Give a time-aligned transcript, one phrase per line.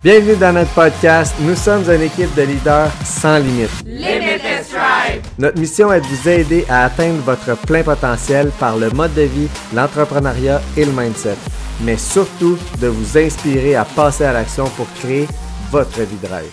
[0.00, 1.34] Bienvenue dans notre podcast.
[1.40, 3.84] Nous sommes une équipe de leaders sans limite.
[3.84, 5.22] Limitless Drive.
[5.40, 9.22] Notre mission est de vous aider à atteindre votre plein potentiel par le mode de
[9.22, 11.34] vie, l'entrepreneuriat et le mindset.
[11.82, 15.26] Mais surtout, de vous inspirer à passer à l'action pour créer
[15.72, 16.52] votre vie de rêve.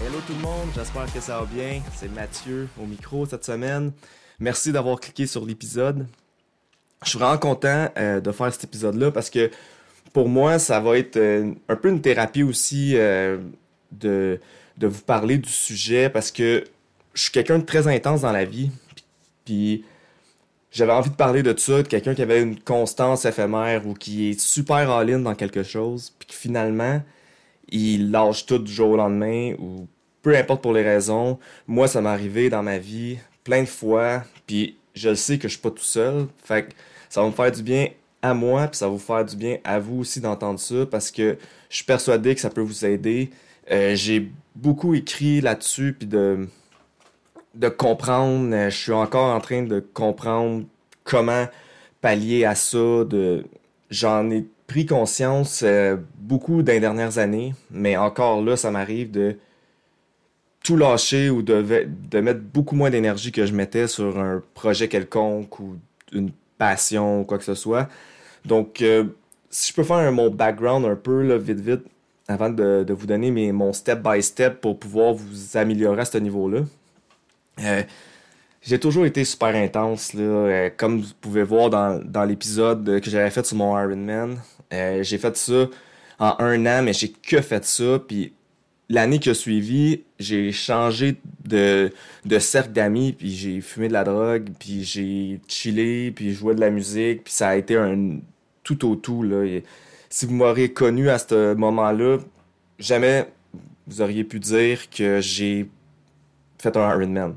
[0.00, 1.82] Hello tout le monde, j'espère que ça va bien.
[1.96, 3.92] C'est Mathieu au micro cette semaine.
[4.40, 6.06] Merci d'avoir cliqué sur l'épisode.
[7.04, 9.50] Je suis vraiment content euh, de faire cet épisode-là parce que
[10.12, 13.38] pour moi, ça va être euh, un peu une thérapie aussi euh,
[13.92, 14.40] de,
[14.76, 16.64] de vous parler du sujet parce que
[17.14, 18.70] je suis quelqu'un de très intense dans la vie.
[19.44, 19.84] Puis
[20.70, 24.30] j'avais envie de parler de ça, de quelqu'un qui avait une constance éphémère ou qui
[24.30, 27.02] est super all-in dans quelque chose, puis finalement,
[27.68, 29.86] il lâche tout du jour au lendemain ou
[30.22, 31.38] peu importe pour les raisons.
[31.66, 35.54] Moi, ça m'est arrivé dans ma vie plein de fois, puis je sais que je
[35.54, 36.26] suis pas tout seul.
[36.44, 36.72] Fait que
[37.08, 37.88] ça va me faire du bien
[38.22, 41.38] à moi, puis ça vous faire du bien à vous aussi d'entendre ça parce que
[41.70, 43.30] je suis persuadé que ça peut vous aider.
[43.70, 46.48] Euh, j'ai beaucoup écrit là-dessus, puis de,
[47.54, 48.54] de comprendre.
[48.54, 50.64] Euh, je suis encore en train de comprendre
[51.04, 51.46] comment
[52.00, 53.04] pallier à ça.
[53.90, 59.10] J'en ai pris conscience euh, beaucoup dans les dernières années, mais encore là, ça m'arrive
[59.10, 59.36] de
[60.62, 64.88] tout lâcher ou de, de mettre beaucoup moins d'énergie que je mettais sur un projet
[64.88, 65.76] quelconque ou
[66.12, 67.88] une passion ou quoi que ce soit.
[68.44, 69.04] Donc, euh,
[69.50, 71.82] si je peux faire mon background un peu, là, vite, vite,
[72.26, 76.60] avant de, vous donner mon step-by-step pour pouvoir vous améliorer à ce niveau-là.
[77.60, 77.82] Euh,
[78.60, 83.30] j'ai toujours été super intense, là, euh, comme vous pouvez voir dans, l'épisode que j'avais
[83.30, 84.38] fait sur mon Ironman.
[84.70, 85.66] J'ai fait ça
[86.18, 87.98] en un an, mais j'ai que fait ça.
[88.06, 88.34] Puis
[88.88, 91.90] l'année qui a suivi, j'ai changé de,
[92.38, 96.70] cercle d'amis, puis j'ai fumé de la drogue, puis j'ai chillé, puis joué de la
[96.70, 98.18] musique, puis ça a été un
[98.62, 99.22] tout au tout.
[99.22, 99.60] Là.
[100.10, 102.18] Si vous m'auriez connu à ce moment-là,
[102.78, 103.26] jamais
[103.86, 105.68] vous auriez pu dire que j'ai
[106.58, 107.36] fait un Ironman.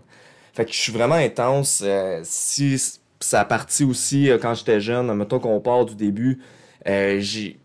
[0.53, 1.81] Fait que je suis vraiment intense.
[1.85, 2.81] Euh, si
[3.19, 6.39] ça a parti aussi euh, quand j'étais jeune, mettons qu'on part du début,
[6.87, 7.57] euh, j'ai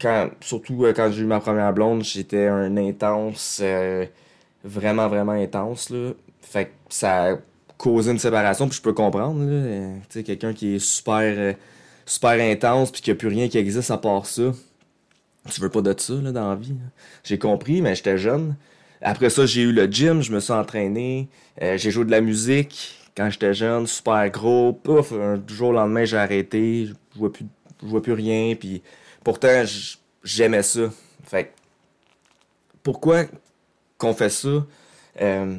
[0.00, 4.06] quand, surtout euh, quand j'ai eu ma première blonde, j'étais un intense, euh,
[4.64, 5.90] vraiment, vraiment intense.
[5.90, 6.12] Là.
[6.40, 7.38] Fait que ça a
[7.76, 9.40] causé une séparation, puis je peux comprendre.
[9.42, 11.54] Euh, tu quelqu'un qui est super,
[12.06, 14.52] super intense, puis qu'il n'y a plus rien qui existe à part ça.
[15.50, 16.74] Tu veux pas de ça là, dans la vie.
[17.24, 18.56] J'ai compris, mais j'étais jeune.
[19.00, 21.28] Après ça, j'ai eu le gym, je me suis entraîné.
[21.58, 24.74] j'ai joué de la musique quand j'étais jeune, super gros.
[24.74, 26.86] Pouf, un jour au lendemain, j'ai arrêté.
[26.86, 27.46] Je vois plus,
[27.82, 28.82] je vois plus rien, puis
[29.24, 29.64] Pourtant,
[30.22, 30.90] j'aimais ça.
[31.24, 31.52] Fait
[32.82, 33.24] pourquoi
[33.98, 34.66] qu'on fait ça?
[35.20, 35.56] Euh,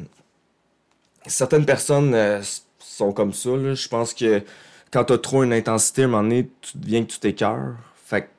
[1.28, 2.42] certaines personnes euh,
[2.80, 3.74] sont comme ça.
[3.74, 4.44] Je pense que
[4.92, 7.76] quand tu as trop une intensité, à un moment donné, tu deviens que tu t'écœures.
[8.06, 8.30] Fait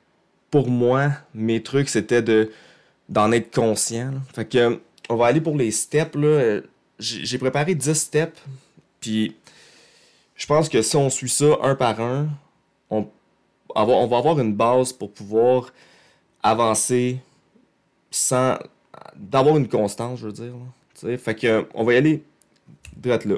[0.51, 2.51] pour moi, mes trucs, c'était de
[3.09, 4.11] d'en être conscient.
[4.33, 4.79] Fait que
[5.09, 6.17] on va aller pour les steps.
[6.99, 8.39] J'ai préparé 10 steps.
[8.99, 9.35] Puis
[10.35, 12.27] je pense que si on suit ça un par un,
[12.89, 13.07] on
[13.75, 15.71] on va avoir une base pour pouvoir
[16.41, 17.19] avancer
[18.11, 18.57] sans
[19.15, 20.53] d'avoir une constance, je veux dire.
[21.19, 22.23] Fait que on va y aller
[22.95, 23.37] direct là.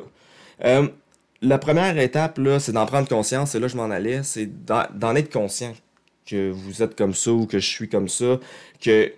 [0.63, 0.87] Euh,
[1.41, 5.15] la première étape, là, c'est d'en prendre conscience, et là je m'en allais, c'est d'en
[5.15, 5.73] être conscient
[6.25, 8.39] que vous êtes comme ça ou que je suis comme ça,
[8.81, 9.13] que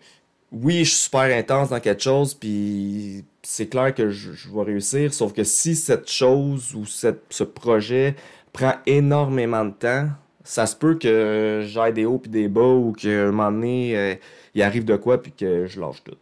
[0.51, 4.63] oui, je suis super intense dans quelque chose, puis c'est clair que je, je, vais
[4.63, 8.15] réussir, sauf que si cette chose ou cette, ce projet
[8.53, 10.09] prend énormément de temps,
[10.47, 13.97] ça se peut que j'aille des hauts puis des bas ou qu'à un moment donné,
[13.97, 14.15] euh,
[14.55, 16.15] il arrive de quoi puis que je lâche tout.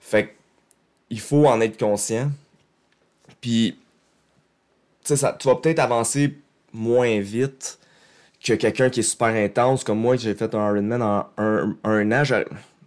[0.00, 0.30] Fait que,
[1.10, 2.30] il faut en être conscient.
[3.40, 3.76] Puis,
[5.04, 6.38] tu sais, tu vas peut-être avancer
[6.72, 7.80] moins vite
[8.42, 12.12] que quelqu'un qui est super intense, comme moi, j'ai fait un Ironman en un, un
[12.12, 12.22] an.
[12.22, 12.34] Tu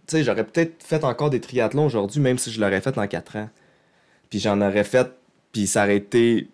[0.06, 3.36] sais, j'aurais peut-être fait encore des triathlons aujourd'hui, même si je l'aurais fait en quatre
[3.36, 3.50] ans.
[4.30, 5.08] Puis j'en aurais fait,
[5.52, 6.48] puis ça aurait été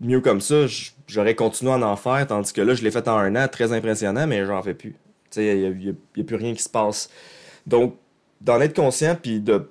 [0.00, 0.66] mieux comme ça,
[1.06, 3.72] j'aurais continué à en faire, tandis que là, je l'ai fait en un an, très
[3.72, 4.94] impressionnant, mais j'en fais plus.
[5.36, 5.90] Il n'y
[6.22, 7.10] a, plus rien qui se passe.
[7.66, 7.96] Donc,
[8.40, 9.68] d'en être conscient, puis de,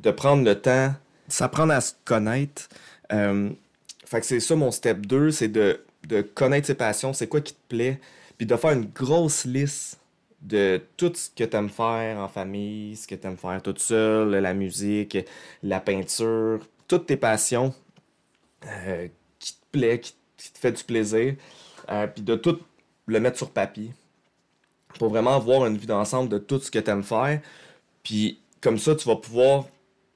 [0.00, 0.94] de prendre le temps,
[1.28, 2.68] s'apprendre à se connaître.
[3.12, 3.50] Euh,
[4.04, 7.40] fait que c'est ça mon step 2, c'est de, de connaître ses passions, c'est quoi
[7.40, 8.00] qui te plaît,
[8.38, 9.98] puis de faire une grosse liste
[10.42, 13.80] de tout ce que tu aimes faire en famille, ce que tu aimes faire toute
[13.80, 15.18] seule, la musique,
[15.62, 17.74] la peinture, toutes tes passions.
[18.66, 19.08] Euh,
[20.00, 20.12] qui,
[20.52, 21.34] te fait du plaisir,
[21.90, 22.58] euh, puis de tout
[23.06, 23.92] le mettre sur papier
[24.98, 27.40] pour vraiment avoir une vue d'ensemble de tout ce que tu aimes faire.
[28.02, 29.66] Puis comme ça, tu vas pouvoir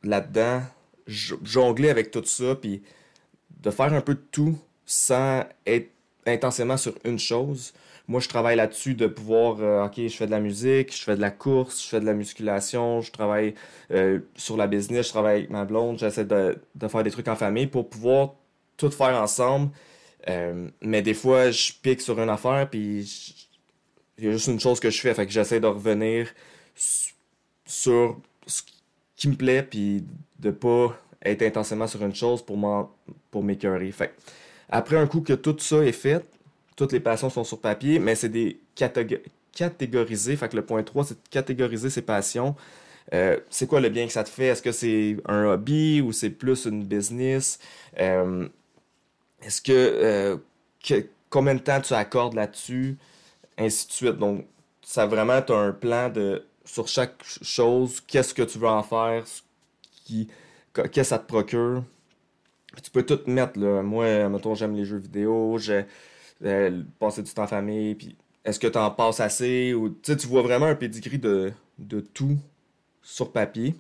[0.03, 0.63] là-dedans
[1.07, 2.83] jongler avec tout ça, puis
[3.61, 5.91] de faire un peu de tout sans être
[6.27, 7.73] intensément sur une chose.
[8.09, 11.15] moi, je travaille là-dessus de pouvoir, euh, OK, je fais de la musique, je fais
[11.15, 13.55] de la course, je fais de la musculation, je travaille
[13.93, 16.59] euh, sur la business, je travaille avec ma blonde, j'essaie de,
[16.89, 18.35] faire des trucs en famille pour pouvoir
[18.81, 19.71] tout faire ensemble.
[20.29, 23.49] Euh, mais des fois, je pique sur une affaire, puis
[24.19, 26.29] il y a juste une chose que je fais, fait que j'essaie de revenir
[27.65, 28.63] sur ce
[29.17, 30.05] qui me plaît, puis
[30.39, 32.93] de pas être intensément sur une chose pour
[33.31, 33.91] pour m'écœurer.
[33.93, 34.15] Fait
[34.69, 36.25] après un coup que tout ça est fait,
[36.77, 38.61] toutes les passions sont sur papier, mais c'est des
[39.55, 40.37] catégoriser.
[40.37, 42.55] Fait que le point 3, c'est de catégoriser ses passions.
[43.13, 44.47] Euh, c'est quoi le bien que ça te fait?
[44.47, 47.59] Est-ce que c'est un hobby ou c'est plus une business?
[47.99, 48.49] Euh,
[49.43, 50.37] est-ce que, euh,
[50.85, 52.99] que, combien de temps tu accordes là-dessus?
[53.59, 54.19] Ainsi de suite.
[54.19, 54.47] Donc,
[54.83, 58.83] ça vraiment, tu as un plan de sur chaque chose, qu'est-ce que tu veux en
[58.83, 59.25] faire,
[60.07, 61.85] qu'est-ce que ça te procure?
[62.83, 63.59] tu peux tout mettre.
[63.59, 65.85] Moi, mettons, j'aime les jeux vidéo, j'ai
[66.45, 70.15] euh, passer du temps en famille, puis est-ce que tu en passes assez, ou tu
[70.27, 72.39] vois vraiment un pedigree de, de tout
[73.03, 73.75] sur papier.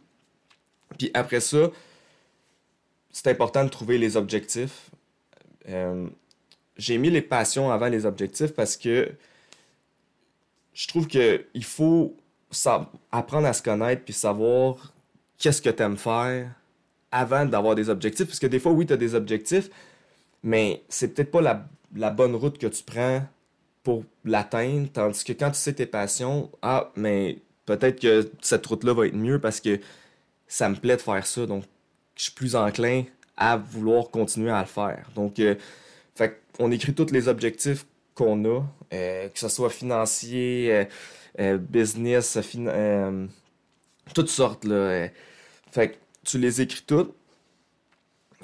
[0.99, 1.71] Puis après ça,
[3.11, 4.91] c'est important de trouver les objectifs.
[5.71, 6.09] Euh,
[6.77, 9.13] j'ai mis les passions avant les objectifs parce que
[10.73, 12.17] je trouve qu'il faut
[13.13, 14.93] apprendre à se connaître puis savoir
[15.39, 16.51] qu'est-ce que tu aimes faire
[17.13, 18.27] avant d'avoir des objectifs.
[18.27, 19.69] Parce que des fois, oui, tu as des objectifs,
[20.43, 23.23] mais c'est peut-être pas la, la, bonne route que tu prends
[23.83, 24.89] pour l'atteindre.
[24.93, 29.17] Tandis que quand tu sais tes passions, ah, mais peut-être que cette route-là va être
[29.17, 29.81] mieux parce que
[30.47, 31.47] ça me plaît de faire ça.
[31.47, 31.65] Donc,
[32.17, 33.05] je suis plus enclin
[33.41, 35.11] à vouloir continuer à le faire.
[35.17, 35.57] Donc, euh,
[36.15, 40.87] fait on écrit tous les objectifs qu'on a, euh, que ce soit financier,
[41.41, 42.39] euh, business,
[44.15, 44.65] toutes sortes.
[44.65, 45.09] Là,
[45.73, 47.15] fait que tu les écris toutes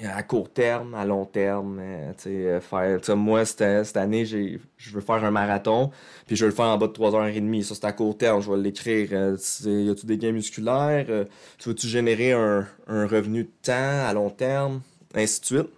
[0.03, 1.81] à court terme, à long terme.
[2.17, 4.59] faire, moi, cette, année, je
[4.91, 5.91] veux faire un marathon,
[6.27, 7.63] puis je veux le faire en bas de 3h30.
[7.63, 9.11] Ça, c'est à court terme, je vais l'écrire.
[9.11, 11.25] y a-tu des gains musculaires?
[11.57, 14.81] tu veux-tu générer un, un, revenu de temps à long terme?
[15.15, 15.69] Ainsi de suite.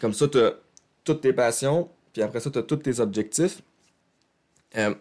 [0.00, 0.52] Comme ça, tu as
[1.04, 3.62] toutes tes passions, puis après ça, tu as tous tes objectifs.
[4.76, 4.94] Euh,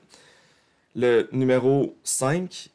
[0.95, 2.69] le numéro 5,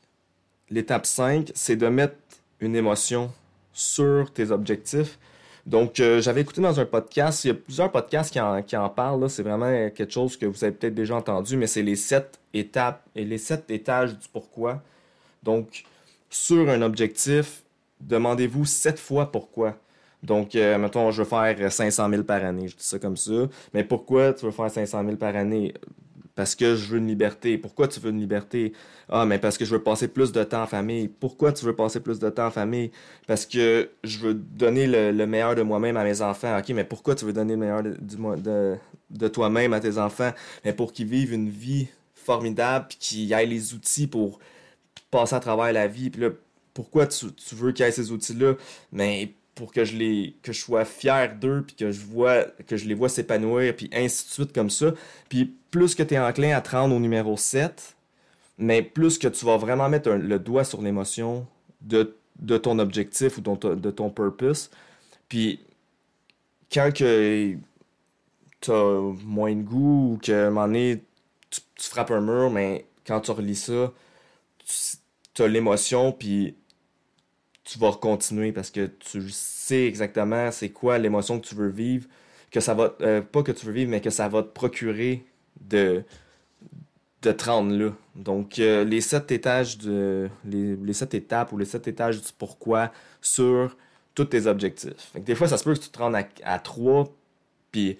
[0.69, 2.17] l'étape 5, c'est de mettre
[2.61, 3.33] une émotion
[3.81, 5.19] sur tes objectifs.
[5.65, 9.29] Donc, euh, j'avais écouté dans un podcast, il y a plusieurs podcasts qui en, parlent,
[9.31, 13.03] c'est vraiment quelque chose que vous avez peut-être déjà entendu, mais c'est les sept étapes
[13.15, 14.83] et les sept étages du pourquoi.
[15.43, 15.85] Donc,
[16.29, 17.63] sur un objectif,
[18.01, 19.77] demandez-vous sept fois pourquoi.
[20.23, 23.49] Donc, euh, mettons, je veux faire 500 000 par année, je dis ça comme ça.
[23.73, 25.73] Mais pourquoi tu veux faire 500 000 par année?
[26.35, 27.59] Parce que je veux une liberté.
[27.59, 28.73] Pourquoi tu veux une liberté?
[29.09, 31.09] Ah, mais parce que je veux passer plus de temps en famille.
[31.09, 32.91] Pourquoi tu veux passer plus de temps en famille?
[33.27, 36.57] Parce que je veux donner le, meilleur de moi-même à mes enfants.
[36.59, 40.31] OK, mais pourquoi tu veux donner le meilleur de, toi-même à tes enfants?
[40.65, 44.39] Mais pour qu'ils vivent une vie formidable, puis qu'ils aient les outils pour
[45.11, 46.11] passer à travers la vie.
[46.11, 46.31] Puis là,
[46.75, 48.55] pourquoi tu, veux qu'ils aient ces outils-là?
[48.93, 52.77] Mais pour que je les que je sois fier d'eux puis que je vois que
[52.77, 54.93] je les vois s'épanouir puis ainsi de suite comme ça.
[55.29, 57.97] Puis plus que tu es enclin à te rendre au numéro 7
[58.59, 61.47] mais plus que tu vas vraiment mettre le doigt sur l'émotion
[61.81, 64.71] de, de ton objectif ou de ton purpose
[65.29, 65.61] puis
[66.73, 67.57] quand que
[68.61, 71.03] tu as moins de goût ou que un moment donné
[71.51, 73.93] tu, frappes un mur mais quand tu relis ça
[75.35, 76.55] tu as l'émotion puis
[77.71, 82.09] tu vas continuer parce que tu sais exactement c'est quoi l'émotion que tu veux vivre,
[82.51, 85.25] que ça va, euh, pas que tu veux vivre, mais que ça va te procurer
[85.61, 86.03] de,
[87.23, 87.93] de te rendre là.
[88.17, 92.91] Donc, euh, les sept étages de, les, sept étapes ou les sept étages du pourquoi
[93.21, 93.77] sur
[94.17, 95.13] tous tes objectifs.
[95.15, 97.15] des fois, ça se peut que tu te rendes à, trois,
[97.71, 97.99] puis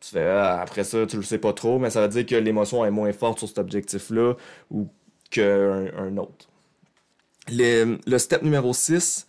[0.00, 2.34] tu fais, ah, après ça, tu le sais pas trop, mais ça veut dire que
[2.36, 4.34] l'émotion est moins forte sur cet objectif-là
[4.70, 4.88] ou
[5.30, 6.48] qu'un un autre
[7.48, 9.26] le step numéro 6,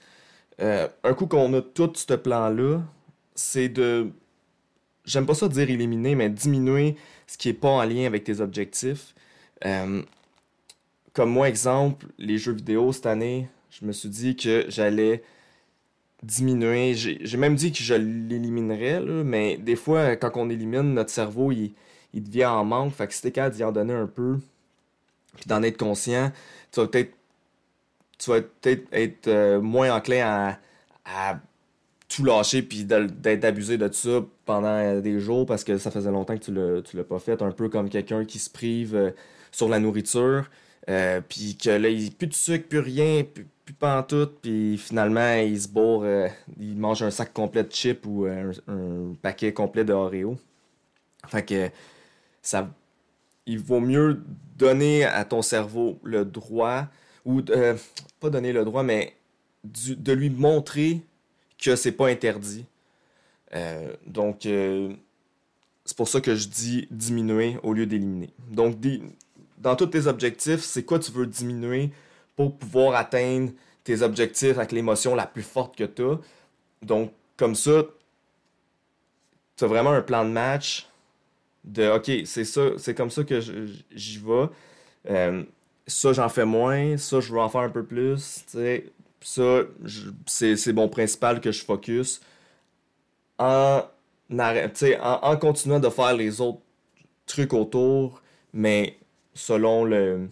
[0.62, 2.82] euh, un coup qu'on a tout ce plan-là,
[3.36, 4.12] c'est de.
[5.06, 6.96] J'aime pas ça dire éliminer, mais diminuer
[7.28, 9.16] ce qui est pas en lien avec tes objectifs.
[9.66, 10.02] Euh,
[11.14, 15.24] comme moi, exemple, les jeux vidéo cette année, je me suis dit que j'allais
[16.24, 16.94] diminuer.
[16.96, 21.74] J'ai même dit que je l'éliminerais, mais des fois, quand on élimine, notre cerveau, il,
[22.14, 22.94] il devient en manque.
[22.94, 24.40] Fait que si t'es capable d'y en donner un peu,
[25.36, 26.32] puis d'en être conscient,
[26.72, 27.17] tu vas peut-être
[28.18, 30.58] tu vas peut-être être, euh, moins enclin
[31.06, 31.40] à,
[32.10, 36.10] tout lâcher puis d'être abusé de ça pendant euh, des jours parce que ça faisait
[36.10, 37.42] longtemps que tu l'as, l'as pas fait.
[37.42, 39.12] Un peu comme quelqu'un qui se prive euh,
[39.52, 40.50] sur la nourriture,
[41.28, 43.76] puis que là, il plus de sucre, plus rien, plus, plus
[44.08, 46.06] tout puis finalement, il se bourre,
[46.58, 48.52] il mange un sac complet de chips ou un,
[49.22, 50.38] paquet complet de Oreo.
[51.28, 51.70] Fait que
[52.42, 52.70] ça,
[53.46, 54.22] il vaut mieux
[54.58, 56.88] donner à ton cerveau le droit,
[57.28, 57.76] ou euh,
[58.20, 59.14] pas donner le droit, mais
[59.64, 61.02] de lui montrer
[61.62, 62.66] que c'est pas interdit.
[63.54, 64.94] Euh, donc, euh,
[65.84, 68.30] c'est pour ça que je dis diminuer au lieu d'éliminer.
[68.50, 68.78] Donc,
[69.58, 71.92] dans tous tes objectifs, c'est quoi tu veux diminuer
[72.38, 73.52] pour pouvoir atteindre
[73.84, 76.20] tes objectifs avec l'émotion la plus forte que tu as.
[76.82, 77.84] Donc, comme ça,
[79.58, 80.88] tu as vraiment un plan de match
[81.66, 85.50] de OK, c'est ça, c'est comme ça que j'y vais.
[85.88, 86.98] Euh, ça, j'en fais moins.
[86.98, 88.46] Ça, je veux en faire un peu plus.
[89.22, 89.62] Ça,
[90.26, 92.22] c'est mon principal que je focus.
[93.40, 93.84] En,
[94.32, 96.62] en, continuant de faire les autres
[97.26, 98.22] trucs autour,
[98.54, 98.98] mais
[99.34, 100.30] selon le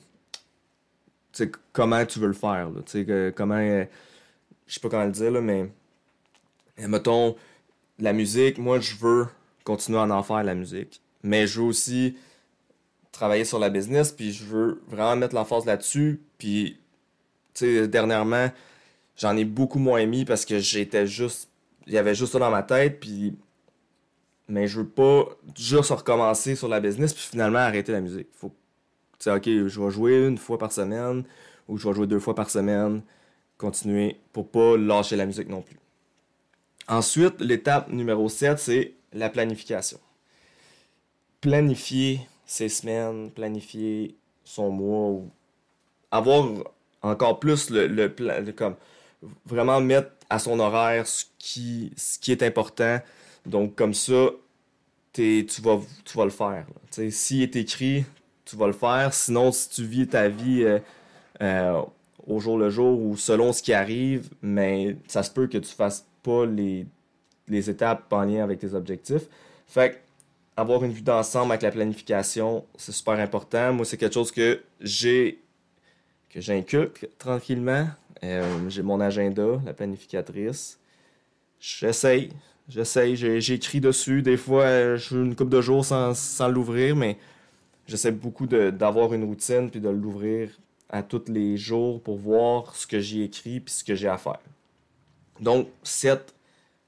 [1.73, 2.69] comment tu veux le faire.
[2.69, 3.55] Là, comment.
[3.55, 3.85] Euh,
[4.67, 5.69] je sais pas comment le dire, là, mais.
[6.77, 7.35] Mettons,
[7.99, 9.27] la musique, moi, je veux
[9.63, 11.01] continuer à en faire la musique.
[11.23, 12.17] Mais je veux aussi
[13.15, 16.21] travailler sur la business, puis je veux vraiment mettre l'emphase là-dessus.
[16.37, 16.77] Puis,
[17.53, 18.51] tu sais, dernièrement,
[19.17, 21.49] j'en ai beaucoup moins mis parce que j'étais juste.
[21.87, 23.35] Il y avait juste ça dans ma tête, puis.
[24.47, 25.25] Mais je veux pas
[25.57, 28.27] juste recommencer sur la business, puis finalement arrêter la musique.
[28.33, 28.51] Faut
[29.25, 31.23] sais, OK, je vais jouer une fois par semaine
[31.67, 33.01] ou je vais jouer deux fois par semaine,
[33.57, 35.79] continuer pour pas lâcher la musique non plus.
[36.87, 39.99] Ensuite, l'étape numéro 7, c'est la planification.
[41.41, 45.21] Planifier ses semaines, planifier son mois
[46.11, 46.47] avoir
[47.01, 48.75] encore plus le, plan, comme
[49.45, 52.99] vraiment mettre à son horaire ce qui, ce qui est important.
[53.45, 54.29] Donc, comme ça,
[55.13, 56.65] tu, vas, tu vas le faire.
[57.09, 58.05] S'il est écrit
[58.45, 59.13] tu vas le faire.
[59.13, 60.79] Sinon, si tu vis ta vie euh,
[61.41, 61.81] euh,
[62.25, 65.73] au jour le jour ou selon ce qui arrive, mais ça se peut que tu
[65.73, 66.85] fasses pas les,
[67.47, 69.23] les étapes en lien avec tes objectifs.
[69.67, 70.03] Fait
[70.57, 73.73] avoir une vue d'ensemble avec la planification, c'est super important.
[73.73, 75.41] Moi, c'est quelque chose que j'ai
[76.29, 77.87] que j'inculque tranquillement.
[78.23, 80.79] Euh, j'ai mon agenda, la planificatrice.
[81.59, 82.31] J'essaye,
[82.67, 84.21] j'essaye, j'écris dessus.
[84.21, 87.17] Des fois, je suis une coupe de jours sans, sans l'ouvrir, mais
[87.87, 90.49] j'essaie beaucoup d'avoir une routine puis de l'ouvrir
[90.89, 94.17] à tous les jours pour voir ce que j'ai écrit puis ce que j'ai à
[94.17, 94.39] faire.
[95.39, 96.33] Donc, 7,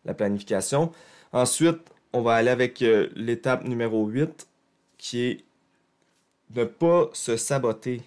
[0.05, 0.91] la planification.
[1.33, 1.79] Ensuite,
[2.13, 4.47] on va aller avec euh, l'étape numéro 8
[4.97, 5.43] qui est
[6.55, 8.01] ne pas se saboter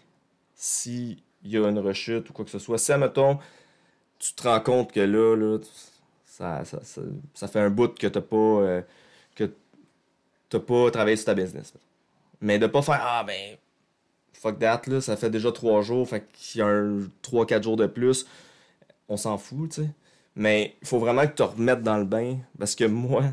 [0.55, 2.79] s'il y a une rechute ou quoi que ce soit.
[2.79, 3.39] Si, admettons,
[4.19, 5.59] tu te rends compte que là, là
[6.25, 8.83] ça, fait un bout que tu pas, euh,
[10.49, 11.75] pas travaillé sur ta business.
[12.41, 13.57] Mais de pas faire Ah ben
[14.33, 17.77] fuck that là, ça fait déjà trois jours, fait qu'il y a un 3-4 jours
[17.77, 18.27] de plus,
[19.09, 19.89] on s'en fout, tu sais.
[20.37, 22.39] Mais il faut vraiment que tu te remettes dans le bain.
[22.59, 23.25] Parce que moi,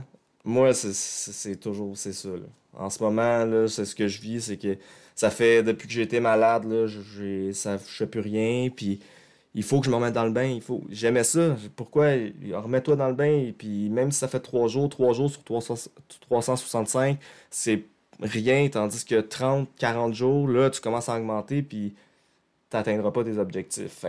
[0.47, 2.29] moi, c'est toujours c'est ça.
[2.73, 4.77] En ce moment, c'est ce que je vis, c'est que
[5.15, 8.69] ça fait depuis que j'ai été malade, là, j'ai, ça, je fais plus rien.
[8.69, 8.99] Puis
[9.55, 10.59] il faut que je me remette dans le bain.
[10.61, 10.83] Faut.
[10.89, 11.57] J'aimais ça.
[11.75, 12.05] Pourquoi?
[12.53, 13.51] Remets-toi dans le bain.
[13.57, 17.83] Puis même si ça fait trois jours, trois jours sur 365, c'est
[18.21, 21.95] rien, tandis que 30, 40 jours, là, tu commences à augmenter, puis
[22.69, 24.05] tu n'atteindras pas tes objectifs.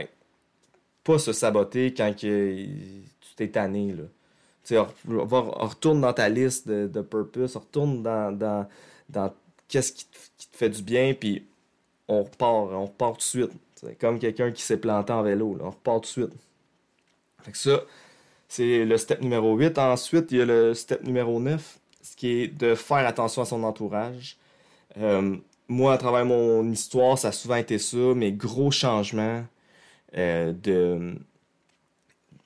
[1.05, 4.05] Pas se saboter quand que, tu t'es tanné, là.
[4.69, 8.69] Tu sais, retourne dans ta liste de, de purpose, retourne dans, dans,
[9.09, 9.33] dans
[9.67, 11.47] qu'est-ce qui, te fait du bien, puis
[12.07, 13.53] on repart, on repart tout de suite.
[13.77, 16.41] C'est comme quelqu'un qui s'est planté en vélo, là, on repart tout de suite.
[17.43, 17.81] Fait que ça,
[18.49, 19.79] c'est le step numéro 8.
[19.79, 23.45] Ensuite, il y a le step numéro 9 ce qui est de faire attention à
[23.45, 24.39] son entourage.
[24.99, 25.37] Euh,
[25.69, 29.45] moi, à travers mon histoire, ça a souvent été ça, mes gros changements
[30.17, 31.17] euh, de.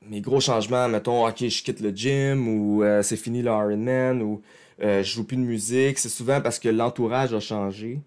[0.08, 4.22] Mes gros changements, mettons, ok, je quitte le gym ou euh, c'est fini le Ironman
[4.22, 4.42] ou
[4.80, 8.00] je joue plus de musique, c'est souvent parce que l'entourage a changé.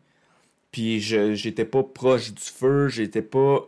[0.72, 3.68] Puis je j'étais pas proche du feu, j'étais pas.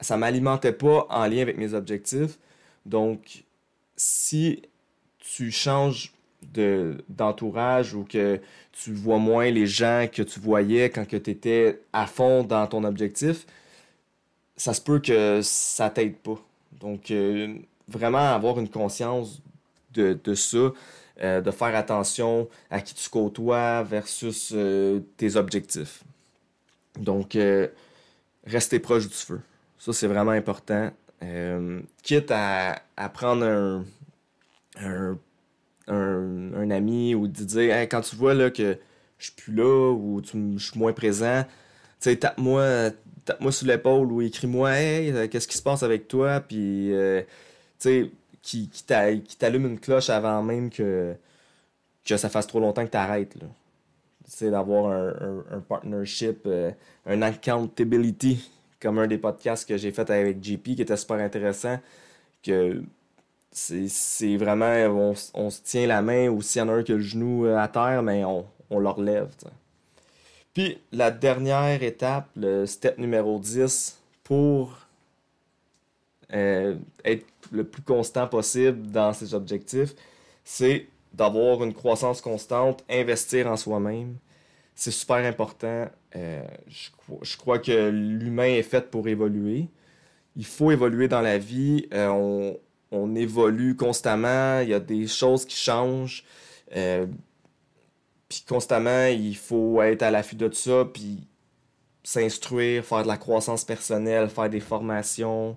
[0.00, 2.38] Ça m'alimentait pas en lien avec mes objectifs.
[2.86, 3.44] Donc,
[3.96, 4.62] si
[5.18, 6.12] tu changes
[7.10, 8.40] d'entourage ou que
[8.72, 12.84] tu vois moins les gens que tu voyais quand tu étais à fond dans ton
[12.84, 13.46] objectif,
[14.56, 16.40] ça se peut que ça t'aide pas.
[16.72, 17.54] Donc, euh,
[17.88, 19.40] vraiment avoir une conscience
[19.92, 20.58] de, ça,
[21.20, 26.04] euh, de faire attention à qui tu côtoies versus euh, tes objectifs.
[26.98, 27.36] Donc,
[28.44, 29.40] rester proche du feu.
[29.78, 30.90] Ça, c'est vraiment important.
[32.02, 32.82] quitte à,
[33.12, 33.84] prendre
[34.80, 35.18] un
[35.88, 38.78] un, ami ou de dire quand tu vois là, que
[39.18, 42.90] je suis plus là ou je suis moins présent, tu sais, tape-moi
[43.28, 46.40] tape moi sur l'épaule ou écris-moi Hey, euh, qu'est-ce qui se passe avec toi?
[46.40, 47.26] Puis, euh, tu
[47.78, 48.10] sais,
[48.42, 48.84] qui, qui
[49.36, 51.14] t'allume une cloche avant même que,
[52.04, 53.36] que ça fasse trop longtemps que tu arrêtes.
[54.26, 56.70] c'est d'avoir un, partnership, euh,
[57.06, 61.78] un accountability, comme un des podcasts que j'ai fait avec JP qui était super intéressant.
[62.42, 62.82] Que
[63.50, 66.92] c'est vraiment, on, on, se tient la main ou s'il y en a un qui
[66.92, 69.28] a le genou à terre, mais on, on le relève.
[70.58, 74.76] Puis la dernière étape, le step numéro 10, pour
[76.32, 76.74] euh,
[77.04, 79.94] être le plus constant possible dans ses objectifs,
[80.42, 84.16] c'est d'avoir une croissance constante, investir en soi-même.
[84.74, 85.86] C'est super important.
[86.16, 89.68] Euh, je, crois que l'humain est fait pour évoluer.
[90.34, 91.86] Il faut évoluer dans la vie.
[91.94, 92.58] Euh, on,
[92.90, 94.58] on, évolue constamment.
[94.62, 96.24] Il y a des choses qui changent.
[98.28, 100.84] Puis constamment, il faut être à l'affût de ça.
[100.92, 101.26] Puis
[102.08, 105.56] s'instruire, faire de la croissance personnelle, faire des formations,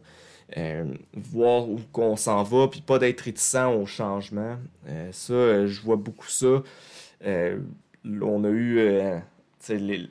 [0.57, 4.57] euh, voir où qu'on s'en va, puis pas d'être réticent au changement.
[4.89, 6.61] Euh, ça, euh, je vois beaucoup ça.
[7.23, 9.21] on a eu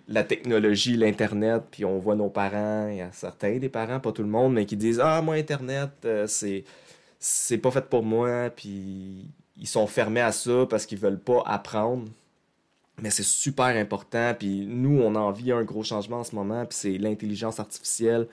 [0.09, 4.12] la technologie, l'Internet, puis on voit nos parents, il y a certains des parents, pas
[4.12, 5.90] tout le monde, mais qui disent Ah, moi, Internet,
[6.26, 6.64] c'est,
[7.19, 11.43] c'est pas fait pour moi, puis ils sont fermés à ça parce qu'ils veulent pas
[11.45, 12.07] apprendre.
[13.00, 16.66] Mais c'est super important, puis nous, on en vit un gros changement en ce moment,
[16.66, 18.28] puis c'est l'intelligence artificielle.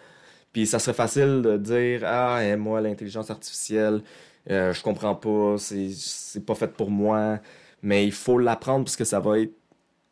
[0.54, 4.02] Puis ça serait facile de dire Ah, eh, moi, l'intelligence artificielle,
[4.50, 7.40] euh, je comprends pas, c'est pas fait pour moi.
[7.82, 9.54] Mais il faut l'apprendre parce que ça va être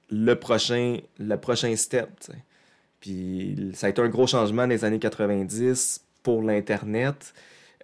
[0.09, 2.09] le prochain, le prochain step.
[3.00, 7.33] Puis ça a été un gros changement les années 90 pour l'Internet.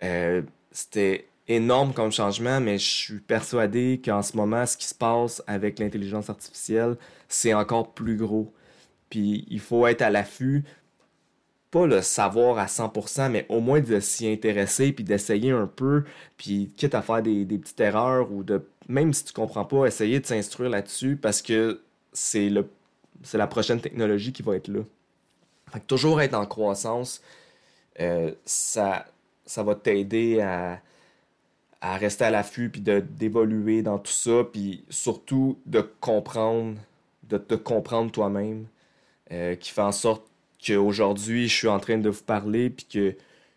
[0.03, 4.95] Euh, c'était énorme comme changement, mais je suis persuadé qu'en ce moment, ce qui se
[4.95, 8.53] passe avec l'intelligence artificielle, c'est encore plus gros.
[9.09, 10.63] Puis il faut être à l'affût
[11.71, 16.03] pas le savoir à 100%, mais au moins de s'y intéresser, puis d'essayer un peu,
[16.37, 20.19] puis quitte à faire des, petites erreurs, ou de, même si tu comprends pas, essayer
[20.19, 21.81] de s'instruire là-dessus, parce que
[22.13, 22.67] c'est le
[23.23, 24.81] c'est la prochaine technologie qui va être là.
[25.71, 27.21] Fait que toujours être en croissance,
[27.99, 29.05] euh, ça,
[29.45, 30.81] ça va t'aider à,
[31.81, 36.77] à rester à l'affût, puis d'évoluer dans tout ça, puis surtout de comprendre,
[37.23, 38.67] de te comprendre toi-même,
[39.31, 40.23] euh, qui fait en sorte
[40.63, 43.15] qu'aujourd'hui, je suis en train de vous parler, puis que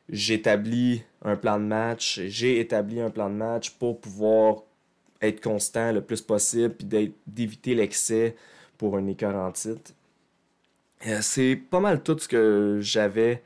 [0.09, 4.63] j'établis un plan de match, j'ai établi un plan de match pour pouvoir
[5.21, 8.37] être constant le plus possible, puis d'éviter l'excès
[8.79, 9.93] pour un écart en titre.
[11.07, 13.43] Euh, c'est pas mal tout ce que j'avais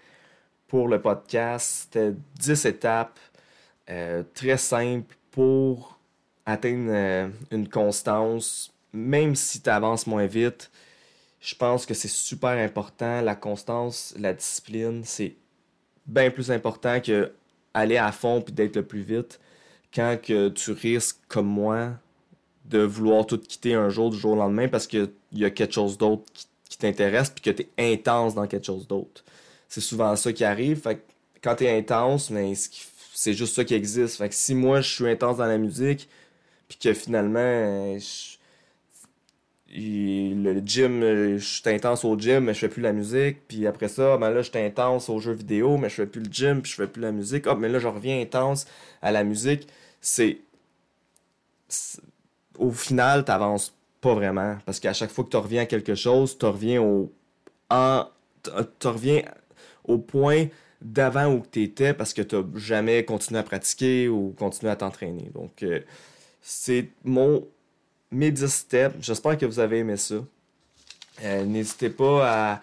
[0.68, 1.88] pour le podcast.
[1.92, 3.18] C'était 10 étapes
[3.90, 5.98] euh, très simples pour
[6.46, 10.70] atteindre euh, une constance, même si tu avances moins vite
[11.40, 13.20] je pense que c'est super important.
[13.20, 15.36] La constance, la discipline, c'est
[16.06, 17.32] bien plus important que
[17.74, 19.38] aller à fond puis d'être le plus vite
[19.94, 21.92] quand que tu risques, comme moi,
[22.64, 25.74] de vouloir tout quitter un jour du jour au lendemain parce qu'il y a quelque
[25.74, 26.46] chose d'autre qui,
[26.78, 29.24] t'intéresse puis que tu es intense dans quelque chose d'autre.
[29.68, 30.80] C'est souvent ça qui arrive.
[30.80, 31.02] Fait
[31.42, 32.52] quand tu es intense, mais
[33.18, 34.16] c'est juste ça qui existe.
[34.16, 36.08] Fait que si moi je suis intense dans la musique
[36.68, 38.38] puis que finalement je,
[39.76, 43.46] le gym, euh, je suis intense au gym, mais je fais plus la musique.
[43.48, 46.22] Puis après ça, ben là, je suis intense aux jeux vidéo, mais je fais plus
[46.22, 47.46] le gym, puis je fais plus la musique.
[47.46, 48.66] Hop, mais là, je reviens intense
[49.02, 49.68] à la musique.
[50.00, 50.38] C'est.
[52.58, 54.58] Au final, t'avances pas vraiment.
[54.64, 57.12] Parce qu'à chaque fois que tu reviens à quelque chose, tu reviens au.
[57.70, 58.06] En...
[58.78, 59.22] Tu reviens
[59.84, 60.46] au point
[60.80, 64.76] d'avant où tu étais parce que tu n'as jamais continué à pratiquer ou continué à
[64.76, 65.30] t'entraîner.
[65.34, 65.80] Donc, euh,
[66.40, 67.46] c'est mon
[68.10, 68.96] mes 10 steps.
[69.00, 70.16] J'espère que vous avez aimé ça.
[71.24, 72.60] Euh, n'hésitez pas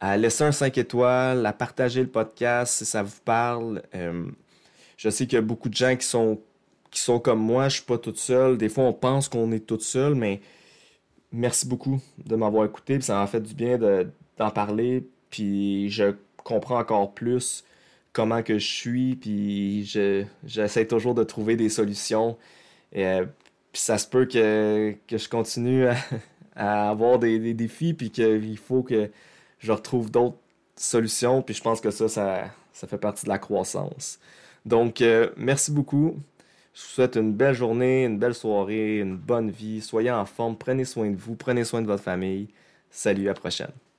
[0.00, 3.82] à, laisser un 5 étoiles, à partager le podcast si ça vous parle.
[3.94, 4.24] Euh,
[4.96, 6.40] je sais qu'il y a beaucoup de gens qui sont,
[6.90, 7.68] qui sont comme moi.
[7.68, 8.56] Je suis pas toute seule.
[8.56, 10.40] Des fois, on pense qu'on est toute seule, mais
[11.32, 13.00] merci beaucoup de m'avoir écouté.
[13.00, 13.78] ça m'a fait du bien
[14.38, 15.06] d'en parler.
[15.30, 17.64] Puis je comprends encore plus
[18.12, 19.16] comment que je suis.
[19.16, 19.84] Puis
[20.44, 22.36] j'essaie toujours de trouver des solutions.
[22.92, 23.24] Et, euh,
[23.72, 25.86] puis ça se peut que, je continue
[26.56, 29.10] à, avoir des, défis, puis qu'il faut que
[29.58, 30.38] je retrouve d'autres
[30.76, 31.42] solutions.
[31.42, 34.18] Puis je pense que ça, ça, fait partie de la croissance.
[34.66, 36.16] Donc, euh, merci beaucoup.
[36.74, 39.80] Je vous souhaite une belle journée, une belle soirée, une bonne vie.
[39.80, 42.48] Soyez en forme, prenez soin de vous, prenez soin de votre famille.
[42.90, 43.89] Salut, à la prochaine.